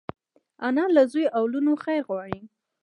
[0.67, 2.39] انا له زوی او لوڼو خیر غواړي